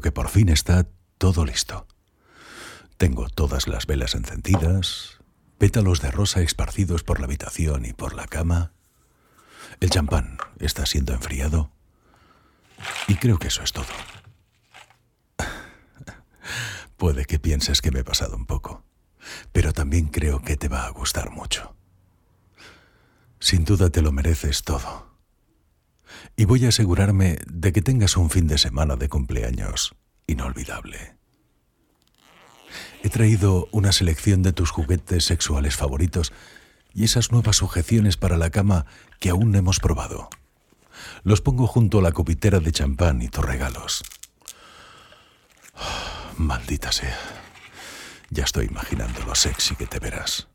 Que 0.00 0.12
por 0.12 0.28
fin 0.28 0.48
está 0.48 0.86
todo 1.18 1.44
listo. 1.44 1.86
Tengo 2.96 3.28
todas 3.28 3.66
las 3.66 3.86
velas 3.86 4.14
encendidas, 4.14 5.18
pétalos 5.58 6.00
de 6.00 6.10
rosa 6.10 6.40
esparcidos 6.40 7.02
por 7.02 7.20
la 7.20 7.26
habitación 7.26 7.84
y 7.84 7.92
por 7.92 8.14
la 8.14 8.26
cama. 8.26 8.72
El 9.80 9.90
champán 9.90 10.38
está 10.60 10.86
siendo 10.86 11.12
enfriado. 11.12 11.70
Y 13.08 13.16
creo 13.16 13.38
que 13.38 13.48
eso 13.48 13.62
es 13.62 13.72
todo. 13.72 13.86
Puede 16.96 17.24
que 17.24 17.38
pienses 17.38 17.80
que 17.80 17.90
me 17.90 18.00
he 18.00 18.04
pasado 18.04 18.36
un 18.36 18.46
poco, 18.46 18.84
pero 19.52 19.72
también 19.72 20.08
creo 20.08 20.40
que 20.42 20.56
te 20.56 20.68
va 20.68 20.86
a 20.86 20.90
gustar 20.90 21.30
mucho. 21.30 21.74
Sin 23.40 23.64
duda 23.64 23.90
te 23.90 24.02
lo 24.02 24.12
mereces 24.12 24.62
todo. 24.62 25.13
Y 26.36 26.46
voy 26.46 26.64
a 26.64 26.68
asegurarme 26.68 27.38
de 27.46 27.72
que 27.72 27.82
tengas 27.82 28.16
un 28.16 28.30
fin 28.30 28.46
de 28.48 28.58
semana 28.58 28.96
de 28.96 29.08
cumpleaños 29.08 29.94
inolvidable. 30.26 31.16
He 33.02 33.10
traído 33.10 33.68
una 33.70 33.92
selección 33.92 34.42
de 34.42 34.52
tus 34.52 34.70
juguetes 34.70 35.24
sexuales 35.24 35.76
favoritos 35.76 36.32
y 36.92 37.04
esas 37.04 37.30
nuevas 37.30 37.56
sujeciones 37.56 38.16
para 38.16 38.36
la 38.36 38.50
cama 38.50 38.86
que 39.20 39.30
aún 39.30 39.52
no 39.52 39.58
hemos 39.58 39.78
probado. 39.78 40.28
Los 41.22 41.40
pongo 41.40 41.66
junto 41.66 41.98
a 41.98 42.02
la 42.02 42.12
copitera 42.12 42.60
de 42.60 42.72
champán 42.72 43.22
y 43.22 43.28
tus 43.28 43.44
regalos. 43.44 44.02
Maldita 46.38 46.92
sea. 46.92 47.18
Ya 48.30 48.44
estoy 48.44 48.66
imaginando 48.66 49.20
lo 49.24 49.34
sexy 49.34 49.76
que 49.76 49.86
te 49.86 49.98
verás. 49.98 50.48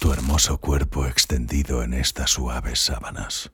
Tu 0.00 0.12
hermoso 0.12 0.58
cuerpo 0.58 1.06
extendido 1.06 1.82
en 1.82 1.92
estas 1.94 2.30
suaves 2.30 2.80
sábanas. 2.80 3.52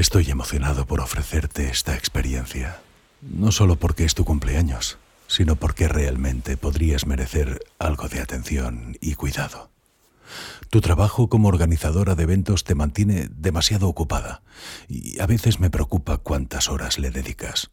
Estoy 0.00 0.30
emocionado 0.30 0.86
por 0.86 1.00
ofrecerte 1.00 1.68
esta 1.68 1.94
experiencia, 1.94 2.80
no 3.20 3.52
solo 3.52 3.76
porque 3.76 4.06
es 4.06 4.14
tu 4.14 4.24
cumpleaños, 4.24 4.96
sino 5.26 5.56
porque 5.56 5.88
realmente 5.88 6.56
podrías 6.56 7.06
merecer 7.06 7.60
algo 7.78 8.08
de 8.08 8.20
atención 8.20 8.96
y 9.02 9.14
cuidado. 9.14 9.70
Tu 10.70 10.80
trabajo 10.80 11.28
como 11.28 11.48
organizadora 11.48 12.14
de 12.14 12.22
eventos 12.22 12.64
te 12.64 12.74
mantiene 12.74 13.28
demasiado 13.30 13.88
ocupada 13.88 14.40
y 14.88 15.20
a 15.20 15.26
veces 15.26 15.60
me 15.60 15.68
preocupa 15.68 16.16
cuántas 16.16 16.70
horas 16.70 16.98
le 16.98 17.10
dedicas. 17.10 17.70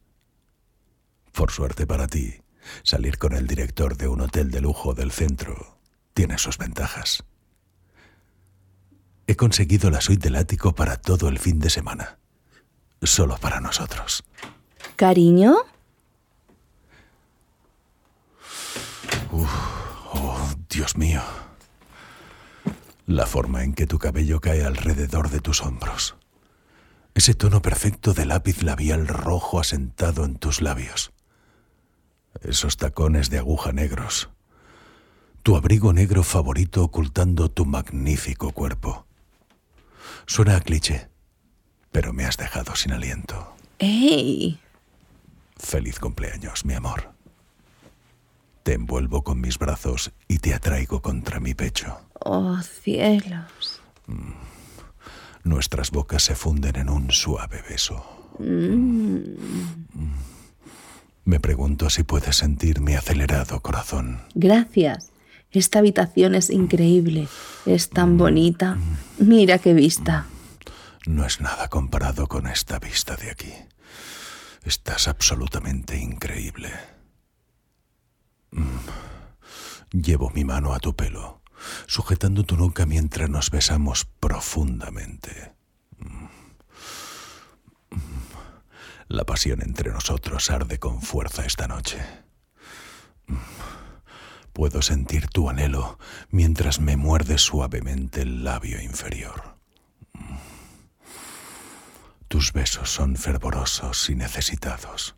Por 1.31 1.51
suerte 1.51 1.87
para 1.87 2.07
ti, 2.07 2.41
salir 2.83 3.19
con 3.19 3.31
el 3.35 3.47
director 3.47 3.95
de 3.95 4.09
un 4.09 4.19
hotel 4.19 4.51
de 4.51 4.59
lujo 4.59 4.93
del 4.93 5.13
centro 5.13 5.79
tiene 6.13 6.37
sus 6.39 6.57
ventajas. 6.57 7.23
He 9.27 9.35
conseguido 9.35 9.91
la 9.91 10.01
suite 10.01 10.23
del 10.23 10.37
ático 10.37 10.73
para 10.73 10.97
todo 10.97 11.27
el 11.27 11.37
fin 11.37 11.59
de 11.59 11.69
semana. 11.69 12.17
Solo 13.03 13.37
para 13.37 13.59
nosotros. 13.59 14.23
¿Cariño? 14.95 15.57
oh, 19.31 20.49
Dios 20.69 20.97
mío. 20.97 21.21
La 23.05 23.25
forma 23.25 23.63
en 23.63 23.73
que 23.73 23.85
tu 23.85 23.99
cabello 23.99 24.41
cae 24.41 24.65
alrededor 24.65 25.29
de 25.29 25.41
tus 25.41 25.61
hombros. 25.61 26.15
Ese 27.13 27.33
tono 27.33 27.61
perfecto 27.61 28.13
de 28.13 28.25
lápiz 28.25 28.63
labial 28.63 29.07
rojo 29.07 29.59
asentado 29.59 30.25
en 30.25 30.37
tus 30.37 30.61
labios 30.61 31.11
esos 32.43 32.77
tacones 32.77 33.29
de 33.29 33.39
aguja 33.39 33.71
negros, 33.71 34.29
tu 35.43 35.55
abrigo 35.55 35.93
negro 35.93 36.23
favorito 36.23 36.83
ocultando 36.83 37.49
tu 37.49 37.65
magnífico 37.65 38.51
cuerpo. 38.51 39.06
Suena 40.27 40.57
a 40.57 40.59
cliché, 40.59 41.07
pero 41.91 42.11
me 42.11 42.25
has 42.25 42.35
dejado 42.35 42.75
sin 42.75 42.91
aliento. 42.91 43.55
¡Ey! 43.79 44.59
Feliz 45.57 45.99
cumpleaños, 45.99 46.65
mi 46.65 46.73
amor. 46.73 47.11
Te 48.63 48.73
envuelvo 48.73 49.23
con 49.23 49.39
mis 49.39 49.57
brazos 49.57 50.11
y 50.27 50.39
te 50.39 50.53
atraigo 50.53 51.01
contra 51.01 51.39
mi 51.39 51.53
pecho. 51.53 52.01
¡Oh, 52.19 52.59
cielos! 52.61 53.81
Mm. 54.07 54.33
Nuestras 55.45 55.91
bocas 55.91 56.23
se 56.23 56.35
funden 56.35 56.75
en 56.75 56.89
un 56.89 57.09
suave 57.11 57.63
beso. 57.67 58.05
Mm. 58.37 59.15
Mm. 59.93 60.13
Me 61.23 61.39
pregunto 61.39 61.89
si 61.89 62.03
puedes 62.03 62.35
sentir 62.35 62.81
mi 62.81 62.95
acelerado 62.95 63.61
corazón. 63.61 64.21
Gracias. 64.35 65.09
Esta 65.57 65.79
habitación 65.79 66.35
es 66.35 66.51
increíble. 66.51 67.27
Es 67.65 67.89
tan 67.89 68.13
mm. 68.13 68.17
bonita. 68.17 68.77
Mira 69.17 69.57
qué 69.57 69.73
vista. 69.73 70.27
No 71.07 71.25
es 71.25 71.41
nada 71.41 71.67
comparado 71.67 72.27
con 72.27 72.45
esta 72.45 72.77
vista 72.77 73.15
de 73.15 73.31
aquí. 73.31 73.53
Estás 74.63 75.07
absolutamente 75.07 75.97
increíble. 75.97 76.71
Mm. 78.51 79.97
Llevo 79.99 80.29
mi 80.29 80.43
mano 80.43 80.73
a 80.75 80.79
tu 80.79 80.95
pelo, 80.95 81.41
sujetando 81.87 82.43
tu 82.43 82.55
nuca 82.55 82.85
mientras 82.85 83.27
nos 83.27 83.49
besamos 83.49 84.05
profundamente. 84.19 85.53
La 89.07 89.23
pasión 89.23 89.63
entre 89.63 89.91
nosotros 89.91 90.51
arde 90.51 90.77
con 90.77 91.01
fuerza 91.01 91.45
esta 91.45 91.67
noche. 91.67 91.97
Puedo 94.57 94.81
sentir 94.81 95.27
tu 95.27 95.51
anhelo 95.51 95.99
mientras 96.31 96.79
me 96.79 96.97
muerde 96.97 97.37
suavemente 97.37 98.23
el 98.23 98.43
labio 98.43 98.81
inferior. 98.81 99.55
Tus 102.27 102.53
besos 102.53 102.89
son 102.89 103.17
fervorosos 103.17 104.09
y 104.09 104.15
necesitados. 104.15 105.15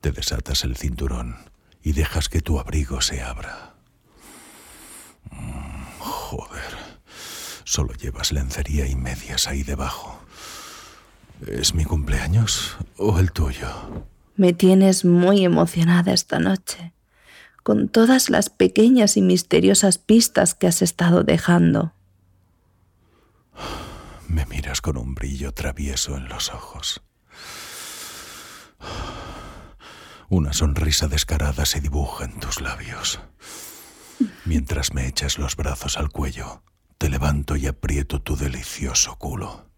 Te 0.00 0.10
desatas 0.10 0.64
el 0.64 0.78
cinturón 0.78 1.36
y 1.82 1.92
dejas 1.92 2.30
que 2.30 2.40
tu 2.40 2.58
abrigo 2.58 3.02
se 3.02 3.22
abra. 3.22 3.74
Joder, 5.98 6.72
solo 7.64 7.92
llevas 7.92 8.32
lencería 8.32 8.86
y 8.86 8.94
medias 8.94 9.48
ahí 9.48 9.64
debajo. 9.64 10.18
¿Es 11.46 11.74
mi 11.74 11.84
cumpleaños 11.84 12.74
o 12.96 13.18
el 13.18 13.32
tuyo? 13.32 13.68
Me 14.36 14.54
tienes 14.54 15.04
muy 15.04 15.44
emocionada 15.44 16.14
esta 16.14 16.38
noche, 16.38 16.94
con 17.62 17.88
todas 17.88 18.30
las 18.30 18.50
pequeñas 18.50 19.16
y 19.16 19.22
misteriosas 19.22 19.98
pistas 19.98 20.54
que 20.54 20.66
has 20.66 20.82
estado 20.82 21.22
dejando. 21.24 21.92
Me 24.28 24.46
miras 24.46 24.80
con 24.80 24.96
un 24.96 25.14
brillo 25.14 25.52
travieso 25.52 26.16
en 26.16 26.28
los 26.28 26.50
ojos. 26.52 27.02
Una 30.28 30.54
sonrisa 30.54 31.08
descarada 31.08 31.66
se 31.66 31.80
dibuja 31.80 32.24
en 32.24 32.40
tus 32.40 32.60
labios. 32.60 33.20
Mientras 34.46 34.94
me 34.94 35.06
echas 35.06 35.38
los 35.38 35.56
brazos 35.56 35.98
al 35.98 36.08
cuello, 36.08 36.62
te 36.96 37.10
levanto 37.10 37.56
y 37.56 37.66
aprieto 37.66 38.22
tu 38.22 38.36
delicioso 38.36 39.16
culo. 39.16 39.68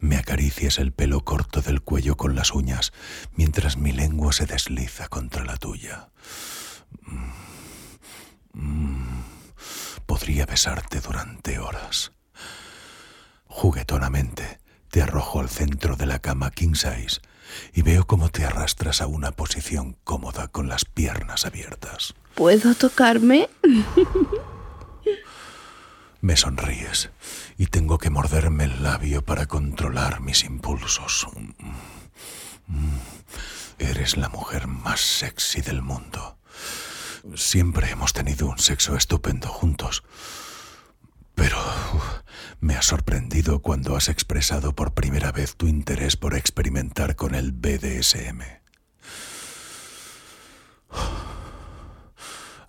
Me 0.00 0.16
acaricias 0.16 0.78
el 0.78 0.92
pelo 0.92 1.24
corto 1.24 1.62
del 1.62 1.82
cuello 1.82 2.16
con 2.16 2.34
las 2.34 2.52
uñas 2.52 2.92
mientras 3.36 3.76
mi 3.76 3.92
lengua 3.92 4.32
se 4.32 4.46
desliza 4.46 5.08
contra 5.08 5.44
la 5.44 5.56
tuya. 5.56 6.08
Mm. 8.52 9.20
Podría 10.06 10.46
besarte 10.46 11.00
durante 11.00 11.58
horas. 11.58 12.12
Juguetonamente 13.46 14.58
te 14.90 15.02
arrojo 15.02 15.40
al 15.40 15.48
centro 15.48 15.96
de 15.96 16.06
la 16.06 16.20
cama 16.20 16.50
king 16.50 16.74
size 16.74 17.20
y 17.72 17.82
veo 17.82 18.06
cómo 18.06 18.28
te 18.30 18.44
arrastras 18.44 19.00
a 19.00 19.06
una 19.06 19.32
posición 19.32 19.96
cómoda 20.04 20.48
con 20.48 20.68
las 20.68 20.84
piernas 20.84 21.46
abiertas. 21.46 22.14
¿Puedo 22.34 22.74
tocarme? 22.74 23.48
Me 26.20 26.36
sonríes 26.36 27.10
y 27.58 27.66
tengo 27.66 27.98
que 27.98 28.10
morderme 28.10 28.64
el 28.64 28.82
labio 28.82 29.22
para 29.22 29.46
controlar 29.46 30.20
mis 30.20 30.44
impulsos. 30.44 31.26
Eres 33.78 34.16
la 34.16 34.28
mujer 34.30 34.66
más 34.66 35.00
sexy 35.00 35.60
del 35.60 35.82
mundo. 35.82 36.38
Siempre 37.32 37.90
hemos 37.90 38.12
tenido 38.12 38.48
un 38.48 38.58
sexo 38.58 38.96
estupendo 38.96 39.48
juntos. 39.48 40.04
Pero 41.34 41.58
me 42.60 42.76
ha 42.76 42.82
sorprendido 42.82 43.60
cuando 43.60 43.96
has 43.96 44.08
expresado 44.08 44.74
por 44.74 44.92
primera 44.92 45.32
vez 45.32 45.56
tu 45.56 45.66
interés 45.66 46.16
por 46.16 46.34
experimentar 46.34 47.16
con 47.16 47.34
el 47.34 47.52
BDSM. 47.52 48.42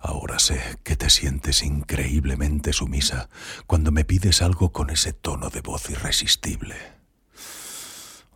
Ahora 0.00 0.38
sé 0.38 0.78
que 0.84 0.96
te 0.96 1.10
sientes 1.10 1.62
increíblemente 1.62 2.72
sumisa 2.72 3.28
cuando 3.66 3.92
me 3.92 4.04
pides 4.04 4.40
algo 4.40 4.72
con 4.72 4.90
ese 4.90 5.12
tono 5.12 5.50
de 5.50 5.60
voz 5.60 5.90
irresistible. 5.90 6.76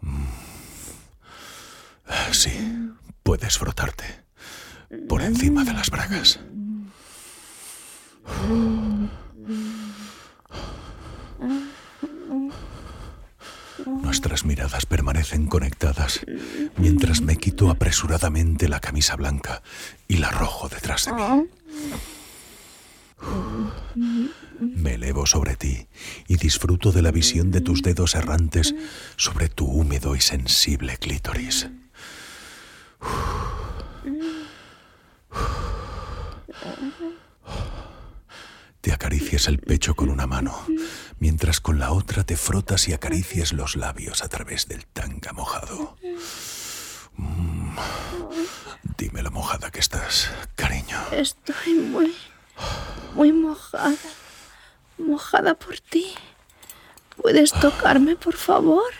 Mm. 0.03 0.27
Sí, 2.33 2.53
puedes 3.23 3.59
frotarte 3.59 4.30
por 5.09 5.23
encima 5.23 5.65
de 5.65 5.73
las 5.73 5.91
bragas. 5.91 6.41
Nuestras 13.87 14.45
miradas 14.45 14.87
permanecen 14.87 15.47
conectadas 15.47 16.21
mientras 16.77 17.23
me 17.23 17.37
quito 17.37 17.71
apresuradamente 17.71 18.69
la 18.69 18.81
camisa 18.81 19.17
blanca 19.17 19.63
y 20.09 20.19
la 20.19 20.29
arrojo 20.29 20.69
detrás 20.69 21.07
de 21.07 21.13
mí. 21.13 21.49
Me 24.61 24.95
elevo 24.95 25.27
sobre 25.27 25.57
ti 25.57 25.87
y 26.27 26.37
disfruto 26.37 26.93
de 26.93 27.03
la 27.03 27.11
visión 27.11 27.51
de 27.51 27.61
tus 27.61 27.83
dedos 27.83 28.15
errantes 28.15 28.75
sobre 29.17 29.49
tu 29.49 29.67
húmedo 29.67 30.17
y 30.17 30.21
sensible 30.21 30.97
clítoris. 30.99 31.69
Te 38.81 38.93
acaricias 38.93 39.47
el 39.47 39.59
pecho 39.59 39.95
con 39.95 40.09
una 40.09 40.27
mano, 40.27 40.65
mientras 41.19 41.61
con 41.61 41.79
la 41.79 41.93
otra 41.93 42.25
te 42.25 42.37
frotas 42.37 42.89
y 42.89 42.95
acaricias 42.95 43.53
los 43.53 43.77
labios 43.77 44.23
a 44.23 44.29
través 44.29 44.69
del 44.69 44.87
tanga 44.87 45.33
mojado. 45.33 45.97
Mm. 47.17 47.77
Dime 48.97 49.23
lo 49.23 49.31
mojada 49.31 49.71
que 49.71 49.81
estás, 49.81 50.31
cariño. 50.55 50.99
Estoy 51.13 51.75
muy, 51.75 52.15
muy 53.15 53.33
mojada. 53.33 53.97
Mojada 54.97 55.55
por 55.55 55.79
ti. 55.79 56.15
¿Puedes 57.21 57.53
tocarme, 57.53 58.17
por 58.17 58.37
favor? 58.37 58.93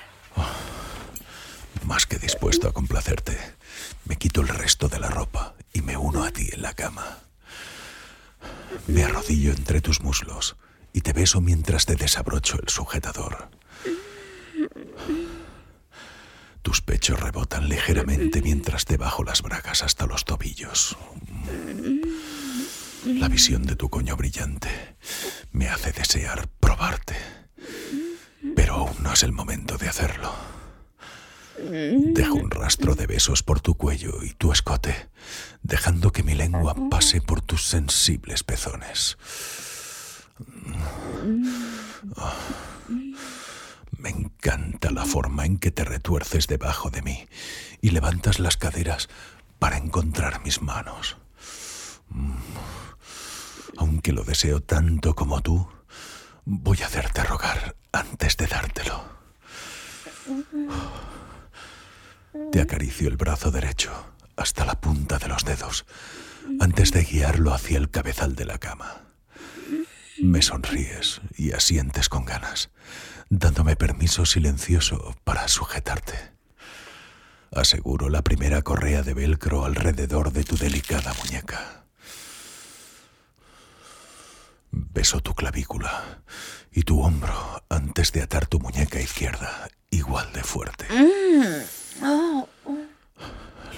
Más 1.85 2.07
que 2.07 2.19
dispuesto 2.19 2.69
a 2.69 2.73
complacerte, 2.73 3.39
me 4.05 4.17
quito 4.17 4.43
el 4.43 4.49
resto 4.49 4.89
de 4.89 4.99
la 4.99 5.09
ropa 5.09 5.55
y 5.73 5.83
me 5.83 5.97
uno 5.97 6.25
a 6.25 6.31
ti 6.31 6.49
en 6.53 6.63
la 6.63 6.75
cama. 6.75 7.19
Me 8.87 9.05
arrodillo 9.05 9.53
entre 9.53 9.81
tus 9.81 10.01
muslos 10.01 10.57
y 10.93 11.01
te 11.03 11.13
beso 11.13 11.41
mientras 11.41 11.87
te 11.87 11.97
desabrocho 11.97 12.59
el 12.61 12.69
sujetador. 12.69 13.51
Tus 16.63 16.83
pechos 16.83 17.19
rebotan 17.19 17.69
ligeramente 17.69 18.43
mientras 18.43 18.85
te 18.85 18.97
bajo 18.97 19.25
las 19.25 19.43
bragas 19.43 19.83
hasta 19.83 20.07
los 20.07 20.25
tobillos. 20.25 20.97
La 23.05 23.29
visión 23.29 23.65
de 23.65 23.77
tu 23.77 23.89
coño 23.89 24.17
brillante 24.17 24.97
me 25.53 25.69
hace 25.69 25.93
desear 25.93 26.49
probarte, 26.61 27.17
pero 28.55 28.75
aún 28.75 29.03
no 29.03 29.13
es 29.13 29.23
el 29.23 29.33
momento 29.33 29.79
de 29.79 29.89
hacerlo. 29.89 30.33
Dejo 31.63 32.35
un 32.35 32.51
rastro 32.51 32.95
de 32.95 33.07
besos 33.07 33.43
por 33.43 33.61
tu 33.61 33.75
cuello 33.75 34.23
y 34.23 34.31
tu 34.31 34.51
escote, 34.53 35.11
dejando 35.63 36.11
que 36.11 36.23
mi 36.23 36.35
lengua 36.35 36.75
pase 36.91 37.21
por 37.21 37.43
tus 37.43 37.67
sensibles 37.67 38.43
pezones. 38.43 39.19
Me 43.99 44.09
encanta 44.09 44.91
la 44.91 45.05
forma 45.05 45.45
en 45.45 45.59
que 45.59 45.71
te 45.71 45.85
retuerces 45.85 46.47
debajo 46.47 46.91
de 46.91 47.03
mí 47.03 47.29
y 47.83 47.91
levantas 47.91 48.39
las 48.39 48.57
caderas 48.57 49.09
para 49.59 49.77
encontrar 49.77 50.43
mis 50.43 50.63
manos. 50.63 51.19
Aunque 53.77 54.13
lo 54.13 54.25
deseo 54.25 54.61
tanto 54.61 55.15
como 55.15 55.43
tú, 55.43 55.69
voy 56.47 56.81
a 56.81 56.87
hacerte 56.87 57.23
rogar 57.23 57.77
antes 57.93 58.37
de 58.39 58.47
dártelo. 58.47 59.05
Te 62.53 62.61
acaricio 62.61 63.09
el 63.09 63.17
brazo 63.17 63.51
derecho 63.51 63.91
hasta 64.37 64.65
la 64.65 64.81
punta 64.81 65.19
de 65.19 65.29
los 65.29 65.45
dedos 65.45 65.85
antes 66.61 66.93
de 66.93 67.03
guiarlo 67.03 67.53
hacia 67.53 67.79
el 67.79 67.91
cabezal 67.91 68.37
de 68.37 68.45
la 68.45 68.59
cama. 68.59 69.03
Me 70.23 70.43
sonríes 70.43 71.21
y 71.37 71.53
asientes 71.53 72.09
con 72.09 72.25
ganas, 72.25 72.71
dándome 73.31 73.75
permiso 73.75 74.27
silencioso 74.27 75.17
para 75.25 75.49
sujetarte. 75.49 76.15
Aseguro 77.53 78.09
la 78.09 78.23
primera 78.23 78.63
correa 78.63 79.03
de 79.03 79.15
velcro 79.15 79.65
alrededor 79.65 80.33
de 80.33 80.45
tu 80.45 80.57
delicada 80.57 81.13
muñeca. 81.15 81.85
Beso 84.71 85.21
tu 85.21 85.35
clavícula 85.35 86.23
y 86.71 86.83
tu 86.83 87.01
hombro 87.03 87.65
antes 87.69 88.13
de 88.13 88.23
atar 88.23 88.47
tu 88.47 88.61
muñeca 88.61 89.01
izquierda 89.01 89.69
igual 89.91 90.33
de 90.33 90.45
fuerte. 90.45 90.87
Mm. 90.91 91.80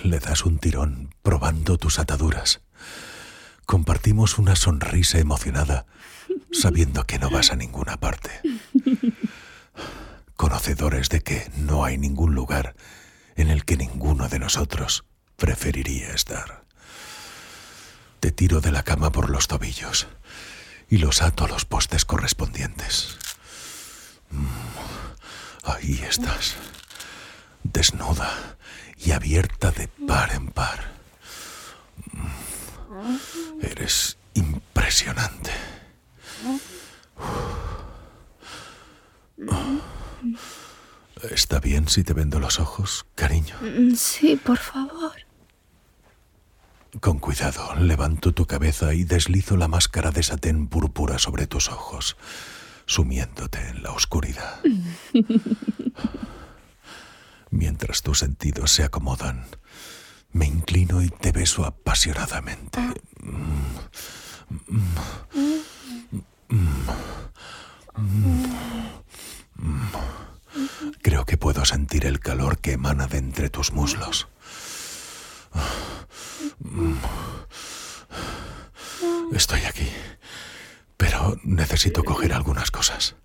Le 0.02 0.19
das 0.19 0.44
un 0.44 0.58
tirón 0.58 1.14
probando 1.22 1.78
tus 1.78 1.99
ataduras. 1.99 2.60
Compartimos 3.66 4.38
una 4.38 4.56
sonrisa 4.56 5.19
emocionada 5.19 5.87
sabiendo 6.50 7.06
que 7.06 7.19
no 7.19 7.31
vas 7.31 7.52
a 7.52 7.56
ninguna 7.56 7.99
parte. 7.99 8.31
Conocedores 10.37 11.08
de 11.08 11.20
que 11.20 11.50
no 11.56 11.84
hay 11.84 11.99
ningún 11.99 12.34
lugar 12.34 12.75
en 13.37 13.49
el 13.49 13.64
que 13.64 13.76
ninguno 13.76 14.28
de 14.28 14.40
nosotros 14.40 15.04
preferiría 15.37 16.10
estar. 16.10 16.64
Te 18.20 18.32
tiro 18.32 18.60
de 18.60 18.72
la 18.72 18.82
cama 18.82 19.12
por 19.12 19.31
los 19.31 19.48
tobillos 19.48 20.08
y 20.88 20.98
los 20.98 21.22
ato 21.22 21.44
a 21.44 21.48
los 21.48 21.64
postes 21.64 22.05
correspondientes. 22.05 23.19
Mm, 24.31 24.46
ahí 25.64 26.02
estás, 26.08 26.56
desnuda 27.64 28.56
y 28.98 29.12
abierta 29.12 29.70
de 29.70 29.88
par 30.06 30.32
en 30.32 30.48
par. 30.48 30.92
Mm, 32.12 33.60
eres 33.62 34.16
impresionante. 34.34 35.50
¿Está 41.30 41.60
bien 41.60 41.88
si 41.88 42.04
te 42.04 42.12
vendo 42.12 42.40
los 42.40 42.58
ojos, 42.60 43.06
cariño? 43.14 43.56
Mm, 43.60 43.94
sí, 43.94 44.36
por 44.36 44.58
favor. 44.58 45.12
Con 47.00 47.18
cuidado, 47.18 47.74
levanto 47.76 48.32
tu 48.32 48.46
cabeza 48.46 48.92
y 48.92 49.04
deslizo 49.04 49.56
la 49.56 49.66
máscara 49.66 50.10
de 50.10 50.22
satén 50.22 50.66
púrpura 50.66 51.18
sobre 51.18 51.46
tus 51.46 51.70
ojos, 51.70 52.16
sumiéndote 52.86 53.66
en 53.68 53.82
la 53.82 53.92
oscuridad. 53.92 54.60
Mientras 57.52 58.00
tus 58.00 58.20
sentidos 58.20 58.72
se 58.72 58.82
acomodan, 58.82 59.46
me 60.32 60.46
inclino 60.46 61.03
y 61.03 61.10
te 61.10 61.32
beso 61.32 61.67
apasionadamente. 61.67 62.81
Creo 71.03 71.26
que 71.26 71.36
puedo 71.36 71.67
sentir 71.67 72.06
el 72.06 72.20
calor 72.20 72.58
que 72.58 72.72
emana 72.72 73.06
de 73.06 73.19
entre 73.19 73.50
tus 73.50 73.70
muslos. 73.72 74.29
Estoy 79.32 79.60
aquí, 79.60 79.91
pero 80.96 81.38
necesito 81.44 82.03
coger 82.03 82.32
algunas 82.32 82.70
cosas. 82.70 83.17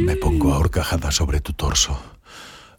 Me 0.00 0.16
pongo 0.16 0.54
ahorcajada 0.54 1.10
sobre 1.10 1.40
tu 1.40 1.52
torso, 1.52 2.00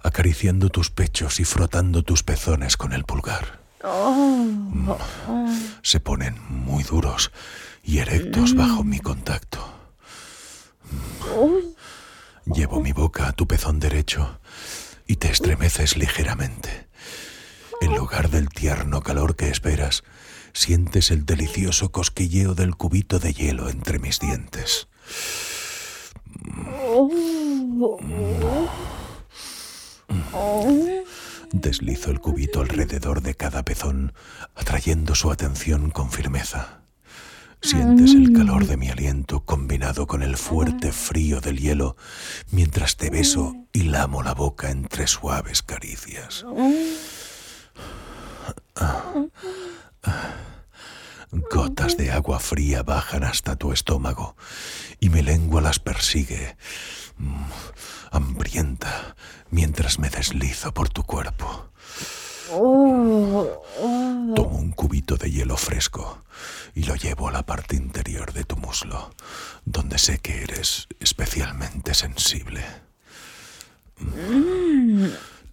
acariciando 0.01 0.69
tus 0.69 0.89
pechos 0.89 1.39
y 1.39 1.45
frotando 1.45 2.03
tus 2.03 2.23
pezones 2.23 2.77
con 2.77 2.93
el 2.93 3.03
pulgar. 3.03 3.61
Oh. 3.83 4.97
Se 5.81 5.99
ponen 5.99 6.35
muy 6.49 6.83
duros 6.83 7.31
y 7.83 7.99
erectos 7.99 8.55
bajo 8.55 8.83
mi 8.83 8.99
contacto. 8.99 9.59
Llevo 12.45 12.81
mi 12.81 12.91
boca 12.91 13.27
a 13.27 13.33
tu 13.33 13.47
pezón 13.47 13.79
derecho 13.79 14.39
y 15.07 15.17
te 15.17 15.29
estremeces 15.29 15.97
ligeramente. 15.97 16.87
En 17.81 17.95
lugar 17.95 18.29
del 18.29 18.49
tierno 18.49 19.01
calor 19.01 19.35
que 19.35 19.49
esperas, 19.49 20.03
sientes 20.53 21.11
el 21.11 21.25
delicioso 21.25 21.91
cosquilleo 21.91 22.53
del 22.55 22.75
cubito 22.75 23.19
de 23.19 23.33
hielo 23.33 23.69
entre 23.69 23.99
mis 23.99 24.19
dientes. 24.19 24.87
Deslizo 31.51 32.11
el 32.11 32.19
cubito 32.19 32.61
alrededor 32.61 33.21
de 33.21 33.35
cada 33.35 33.63
pezón, 33.63 34.13
atrayendo 34.55 35.15
su 35.15 35.31
atención 35.31 35.89
con 35.89 36.11
firmeza. 36.11 36.81
Sientes 37.61 38.15
el 38.15 38.33
calor 38.33 38.65
de 38.65 38.75
mi 38.75 38.89
aliento 38.89 39.45
combinado 39.45 40.07
con 40.07 40.23
el 40.23 40.35
fuerte 40.35 40.91
frío 40.91 41.41
del 41.41 41.59
hielo 41.59 41.95
mientras 42.49 42.97
te 42.97 43.11
beso 43.11 43.55
y 43.71 43.83
lamo 43.83 44.23
la 44.23 44.33
boca 44.33 44.71
entre 44.71 45.05
suaves 45.05 45.61
caricias. 45.61 46.43
Gotas 51.31 51.95
de 51.95 52.11
agua 52.11 52.39
fría 52.39 52.83
bajan 52.83 53.23
hasta 53.23 53.55
tu 53.55 53.71
estómago 53.71 54.35
y 54.99 55.09
mi 55.09 55.21
lengua 55.21 55.61
las 55.61 55.79
persigue, 55.79 56.57
mm, 57.17 57.43
hambrienta, 58.11 59.15
mientras 59.49 59.97
me 59.97 60.09
deslizo 60.09 60.73
por 60.73 60.89
tu 60.89 61.03
cuerpo. 61.03 61.69
Tomo 62.49 63.63
un 64.35 64.73
cubito 64.75 65.15
de 65.15 65.31
hielo 65.31 65.55
fresco 65.55 66.21
y 66.75 66.83
lo 66.83 66.95
llevo 66.95 67.29
a 67.29 67.31
la 67.31 67.45
parte 67.45 67.77
interior 67.77 68.33
de 68.33 68.43
tu 68.43 68.57
muslo, 68.57 69.13
donde 69.63 69.99
sé 69.99 70.19
que 70.19 70.43
eres 70.43 70.89
especialmente 70.99 71.93
sensible. 71.93 72.61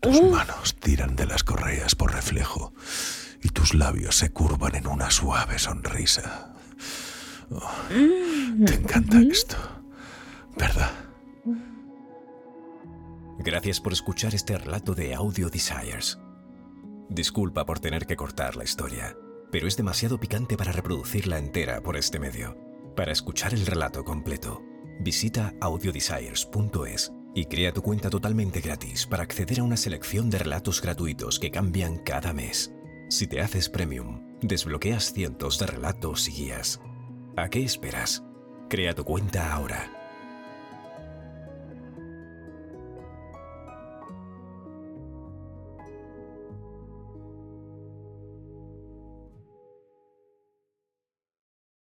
Tus 0.00 0.23
manos 0.23 0.75
tiran 0.80 1.14
de 1.14 1.26
las 1.26 1.44
correas 1.44 1.94
por 1.94 2.12
reflejo 2.12 2.73
y 3.42 3.50
tus 3.50 3.75
labios 3.75 4.16
se 4.16 4.30
curvan 4.30 4.75
en 4.75 4.87
una 4.87 5.11
suave 5.11 5.59
sonrisa. 5.59 6.54
Oh, 7.50 7.71
te 7.88 8.75
encanta 8.75 9.21
esto, 9.21 9.57
¿verdad? 10.57 10.90
Gracias 13.38 13.80
por 13.80 13.92
escuchar 13.92 14.35
este 14.35 14.59
relato 14.59 14.95
de 14.95 15.14
Audio 15.14 15.49
Desires. 15.49 16.18
Disculpa 17.09 17.64
por 17.64 17.78
tener 17.78 18.07
que 18.07 18.16
cortar 18.16 18.57
la 18.57 18.64
historia, 18.64 19.16
pero 19.50 19.66
es 19.66 19.76
demasiado 19.76 20.18
picante 20.18 20.57
para 20.57 20.73
reproducirla 20.73 21.38
entera 21.38 21.80
por 21.80 21.97
este 21.97 22.18
medio. 22.18 22.57
Para 22.97 23.12
escuchar 23.12 23.54
el 23.54 23.64
relato 23.64 24.04
completo, 24.04 24.62
visita 25.00 25.54
audiodesires.es 25.61 27.12
y 27.35 27.45
crea 27.47 27.73
tu 27.73 27.83
cuenta 27.83 28.11
totalmente 28.11 28.61
gratis 28.61 29.07
para 29.07 29.23
acceder 29.23 29.61
a 29.61 29.62
una 29.62 29.76
selección 29.76 30.28
de 30.28 30.38
relatos 30.38 30.83
gratuitos 30.83 31.38
que 31.38 31.50
cambian 31.50 31.99
cada 31.99 32.33
mes. 32.33 32.75
Si 33.08 33.26
te 33.26 33.40
haces 33.40 33.68
premium, 33.68 34.38
desbloqueas 34.42 35.12
cientos 35.12 35.58
de 35.58 35.66
relatos 35.66 36.28
y 36.28 36.32
guías. 36.32 36.80
¿A 37.36 37.48
qué 37.48 37.64
esperas? 37.64 38.22
Crea 38.68 38.94
tu 38.94 39.04
cuenta 39.04 39.52
ahora 39.52 39.97